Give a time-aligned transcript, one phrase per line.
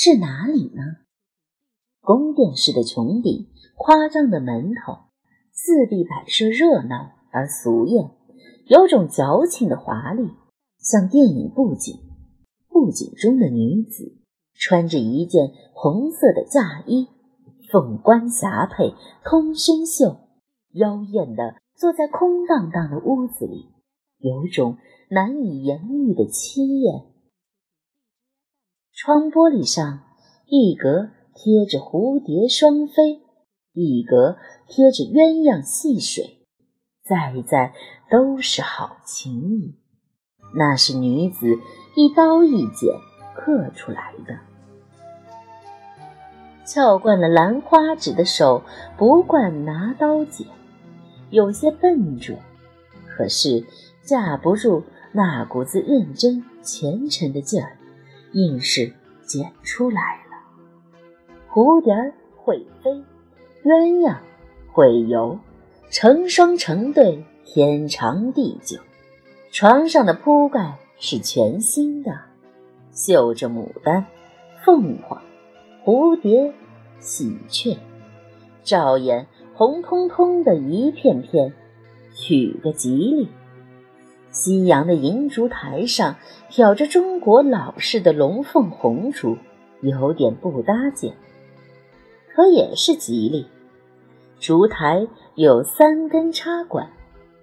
[0.00, 0.98] 是哪里呢？
[2.00, 4.96] 宫殿式的穹顶，夸张的门头，
[5.50, 8.12] 四壁摆设热闹而俗艳，
[8.68, 10.30] 有种矫情的华丽，
[10.78, 11.98] 像电影布景。
[12.68, 14.16] 布景中的女子
[14.54, 17.08] 穿着一件红色的嫁衣，
[17.68, 18.94] 凤冠霞帔，
[19.24, 20.28] 通身绣，
[20.74, 23.66] 妖艳的坐在空荡荡的屋子里，
[24.18, 24.76] 有种
[25.10, 27.17] 难以言喻的凄艳。
[29.00, 30.00] 窗玻璃上，
[30.46, 33.22] 一格贴着蝴蝶双飞，
[33.72, 36.44] 一格贴着鸳鸯戏水，
[37.04, 37.72] 在在
[38.10, 39.76] 都是好情意。
[40.52, 41.46] 那是女子
[41.94, 42.92] 一刀一剪
[43.36, 44.36] 刻出来的。
[46.66, 48.64] 翘惯了兰花指的手
[48.96, 50.44] 不惯拿刀剪，
[51.30, 52.36] 有些笨拙，
[53.06, 53.64] 可是
[54.02, 57.77] 架不住那股子认真虔诚的劲儿。
[58.32, 58.92] 硬是
[59.24, 60.36] 剪出来了。
[61.50, 61.94] 蝴蝶
[62.36, 62.90] 会飞，
[63.64, 64.16] 鸳鸯
[64.72, 65.38] 会游，
[65.90, 68.78] 成双成对，天长地久。
[69.50, 72.12] 床上的铺盖是全新的，
[72.92, 74.04] 绣着牡丹、
[74.64, 75.20] 凤凰、
[75.84, 76.52] 蝴蝶、
[77.00, 77.78] 喜鹊，
[78.62, 81.52] 照眼红彤彤的一片片，
[82.14, 83.28] 取个吉利。
[84.30, 86.16] 夕阳的银烛台上
[86.50, 89.36] 挑着中国老式的龙凤红烛，
[89.80, 91.14] 有点不搭界，
[92.34, 93.46] 可也是吉利。
[94.38, 96.90] 烛台有三根插管，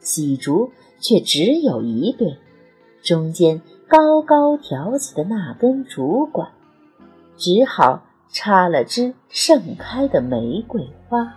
[0.00, 2.36] 喜烛却只有一对，
[3.02, 6.50] 中间高高挑起的那根烛管，
[7.36, 11.34] 只好插了枝盛开的玫瑰花。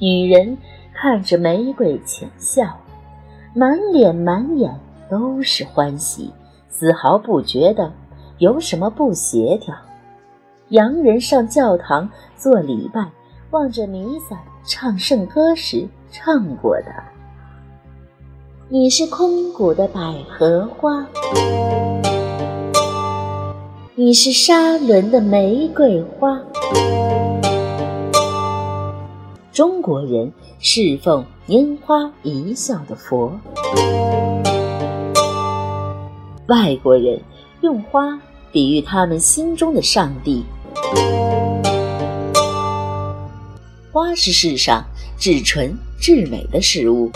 [0.00, 0.58] 女人
[0.92, 2.81] 看着玫瑰浅笑。
[3.54, 6.32] 满脸满眼都是欢喜，
[6.70, 7.92] 丝毫不觉得
[8.38, 9.76] 有什么不协调。
[10.70, 13.10] 洋人上教堂做礼拜，
[13.50, 16.86] 望着弥撒唱圣歌时唱过的
[18.70, 20.00] ：“你是空谷的百
[20.30, 21.06] 合花，
[23.94, 26.40] 你是沙仑的玫瑰花。”
[29.52, 30.32] 中国人
[30.64, 33.36] 侍奉拈花一笑的佛，
[36.46, 37.20] 外国人
[37.62, 38.16] 用花
[38.52, 40.44] 比喻他们心中的上帝。
[43.90, 44.84] 花是世上
[45.18, 47.10] 至纯至美的事物。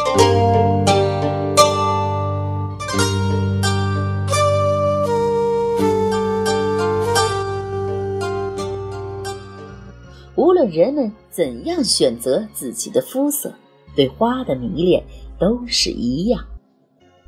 [10.37, 13.53] 无论人们怎样选择自己的肤色，
[13.95, 15.03] 对花的迷恋
[15.39, 16.45] 都是一样。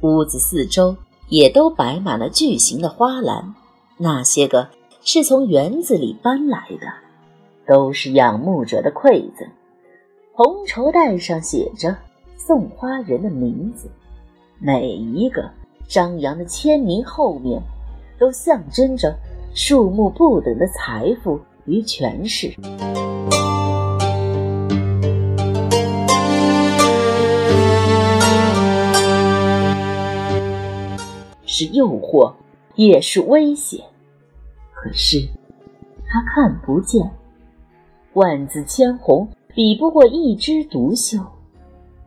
[0.03, 0.95] 屋子四周
[1.29, 3.55] 也都摆满了巨型的花篮，
[3.97, 4.69] 那些个
[5.03, 6.87] 是从园子里搬来的，
[7.67, 9.49] 都是仰慕者的馈赠。
[10.33, 11.97] 红绸带上写着
[12.37, 13.91] 送花人的名字，
[14.61, 15.51] 每一个
[15.89, 17.61] 张扬的签名后面，
[18.19, 19.17] 都象征着
[19.55, 21.41] 数目不等的财富。
[21.69, 22.55] 于权势，
[31.45, 32.33] 是诱惑，
[32.75, 33.85] 也是危险。
[34.73, 35.29] 可是
[36.07, 37.11] 他看不见，
[38.15, 41.19] 万紫千红比不过一枝独秀。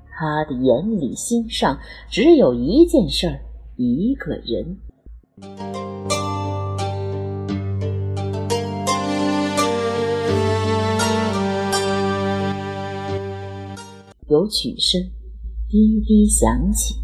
[0.10, 1.78] 他的眼里心上
[2.10, 3.40] 只有一件事，
[3.76, 5.91] 一个人。
[14.31, 15.02] 有曲声
[15.69, 16.96] 滴滴响起，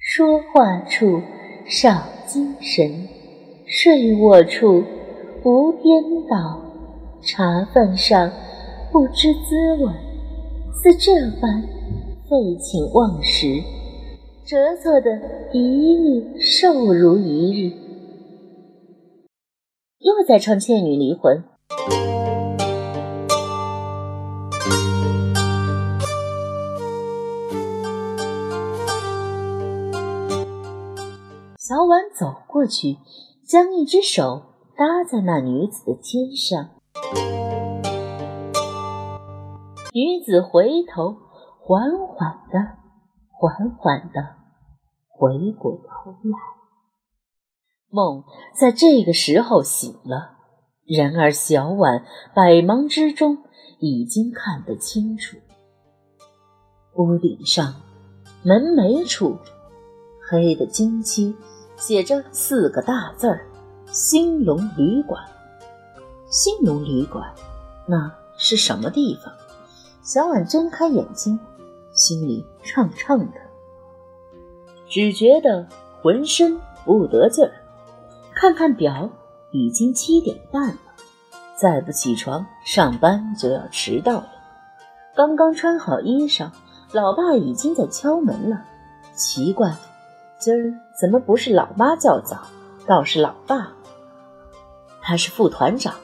[0.00, 1.20] 说话处
[1.68, 3.06] 少精神，
[3.66, 4.82] 睡卧处
[5.44, 6.62] 无颠倒，
[7.20, 8.32] 茶饭上
[8.90, 9.92] 不知滋味，
[10.72, 11.62] 似这般
[12.30, 13.62] 废寝忘食，
[14.46, 15.20] 折作的
[15.52, 17.85] 一日瘦如一日。
[20.26, 21.36] 又在唱《倩女离魂》。
[31.56, 32.98] 小婉走过去，
[33.46, 34.42] 将一只手
[34.76, 36.70] 搭在那女子的肩上。
[39.92, 41.18] 女子回头，
[41.60, 42.58] 缓缓的、
[43.30, 44.34] 缓缓的
[45.08, 46.55] 回过头来。
[47.96, 48.22] 梦
[48.54, 50.36] 在这个时候醒了，
[50.84, 52.04] 然而小婉
[52.34, 53.38] 百忙之中
[53.80, 55.38] 已经看得清楚。
[56.96, 57.74] 屋顶上
[58.42, 59.38] 门楣处
[60.28, 61.34] 黑的金漆，
[61.76, 63.46] 写着四个大字儿
[63.90, 65.24] ：“兴隆旅馆。”
[66.28, 67.24] 兴隆旅馆，
[67.88, 69.32] 那是什么地方？
[70.02, 71.38] 小婉睁开眼睛，
[71.94, 73.40] 心里怅怅的，
[74.86, 75.66] 只觉得
[76.02, 77.52] 浑身不得劲儿。
[78.38, 79.08] 看看表，
[79.50, 80.76] 已经七点半了，
[81.58, 84.28] 再不起床，上班就要迟到了。
[85.16, 86.50] 刚刚穿好衣裳，
[86.92, 88.62] 老爸已经在敲门了。
[89.14, 89.74] 奇怪，
[90.38, 92.42] 今儿怎么不是老妈较早，
[92.86, 93.72] 倒是老爸？
[95.00, 95.94] 他是副团长。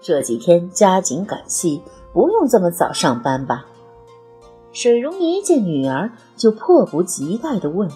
[0.00, 1.82] 这几天加紧赶戏，
[2.14, 3.66] 不用这么早上班吧？
[4.72, 7.90] 水溶一见女儿，就迫不及待地问：“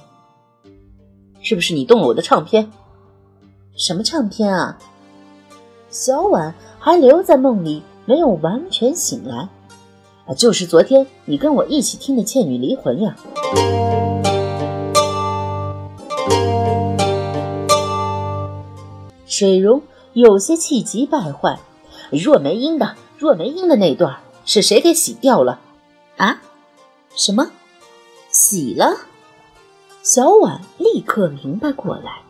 [1.41, 2.71] 是不是你动了我的唱片？
[3.77, 4.79] 什么唱片啊？”
[5.91, 9.49] 小婉还留在梦里，没有完全醒来。
[10.27, 13.17] 啊，就是昨天你跟我一起听的《倩女离魂》呀。
[19.27, 19.83] 水溶
[20.15, 21.59] 有些气急败坏。
[22.11, 25.61] 若梅英的若梅英的那段是谁给洗掉了？
[26.17, 26.41] 啊？
[27.15, 27.51] 什么？
[28.31, 28.97] 洗了？
[30.03, 32.23] 小婉立刻明白过来，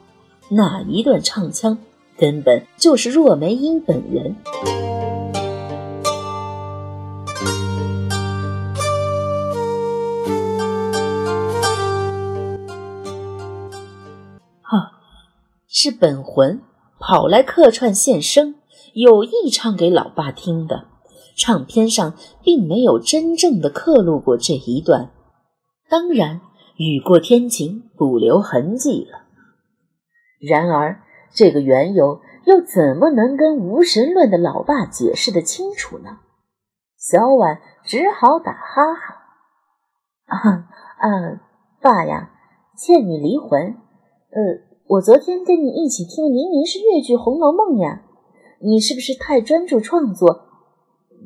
[0.49, 1.77] 那一段唱腔
[2.17, 4.37] 根本就是若梅英本人。
[14.63, 14.93] 哈，
[15.67, 16.61] 是本魂
[17.01, 18.55] 跑来客串现身。
[18.95, 20.87] 有意唱给老爸听的，
[21.37, 25.11] 唱片上并没有真正的刻录过这一段，
[25.91, 26.41] 当然
[26.79, 29.26] 雨过天晴，不留痕迹了。
[30.47, 31.03] 然而
[31.33, 36.19] 这个缘由又怎么能跟无神论的老爸解释的清楚呢？
[36.97, 39.15] 小婉只好打哈哈
[40.27, 41.41] ：“啊啊，
[41.81, 42.31] 爸呀，
[42.77, 43.77] 欠你离魂。
[44.31, 44.41] 呃，
[44.89, 48.03] 我昨天跟你一起听，明明是越剧《红楼梦》呀。”
[48.59, 50.47] 你是不是太专注创作，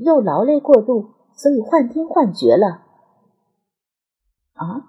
[0.01, 2.83] 又劳累过度，所以幻听幻觉了？
[4.55, 4.83] 啊，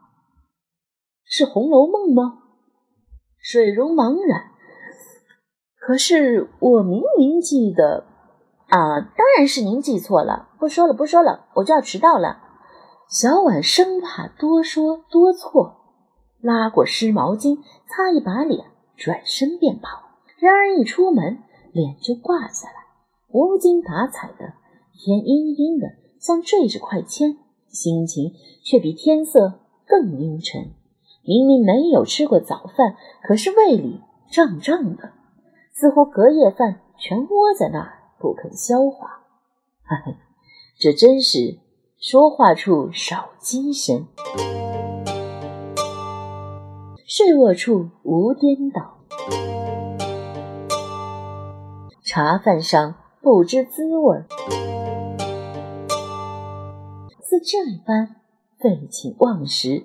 [1.24, 2.41] 是《红楼梦》吗？
[3.42, 4.52] 水溶茫然。
[5.78, 8.06] 可是我明明记得……
[8.70, 10.50] 啊，当然是您记错了。
[10.60, 12.42] 不说了，不说了，我就要迟到了。
[13.10, 15.82] 小婉生怕多说多错，
[16.40, 17.58] 拉过湿毛巾
[17.88, 19.90] 擦一把脸，转身便跑。
[20.40, 21.44] 然而一出门。
[21.74, 22.74] 脸就挂下来，
[23.30, 24.56] 无精打采的，
[25.00, 25.88] 天阴阴的，
[26.20, 27.38] 像坠着块铅，
[27.70, 30.74] 心情却比天色更阴沉。
[31.24, 34.02] 明明没有吃过早饭，可是胃里
[34.32, 35.12] 胀胀的，
[35.74, 39.22] 似乎隔夜饭全窝在那儿不肯消化。
[39.86, 40.14] 哈哈，
[40.80, 41.60] 这真是
[42.00, 44.08] 说话处少精神，
[47.06, 48.98] 睡卧处无颠倒。
[52.04, 54.24] 茶饭上不知滋味，
[57.22, 58.16] 似这般
[58.60, 59.84] 废寝忘食。